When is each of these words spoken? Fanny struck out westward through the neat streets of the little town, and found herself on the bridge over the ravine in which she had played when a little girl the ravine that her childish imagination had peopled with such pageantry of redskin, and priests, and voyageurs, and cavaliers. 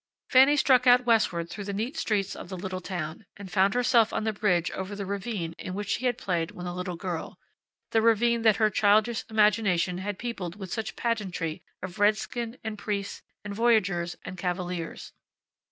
Fanny 0.31 0.57
struck 0.57 0.87
out 0.87 1.05
westward 1.05 1.47
through 1.47 1.65
the 1.65 1.73
neat 1.73 1.95
streets 1.95 2.35
of 2.35 2.49
the 2.49 2.57
little 2.57 2.81
town, 2.81 3.27
and 3.37 3.51
found 3.51 3.75
herself 3.75 4.11
on 4.11 4.23
the 4.23 4.33
bridge 4.33 4.71
over 4.71 4.95
the 4.95 5.05
ravine 5.05 5.53
in 5.59 5.75
which 5.75 5.89
she 5.89 6.07
had 6.07 6.17
played 6.17 6.49
when 6.49 6.65
a 6.65 6.73
little 6.73 6.95
girl 6.95 7.37
the 7.91 8.01
ravine 8.01 8.41
that 8.41 8.55
her 8.55 8.71
childish 8.71 9.23
imagination 9.29 9.99
had 9.99 10.17
peopled 10.17 10.55
with 10.55 10.73
such 10.73 10.95
pageantry 10.95 11.61
of 11.83 11.99
redskin, 11.99 12.57
and 12.63 12.79
priests, 12.79 13.21
and 13.45 13.53
voyageurs, 13.53 14.15
and 14.25 14.39
cavaliers. 14.39 15.13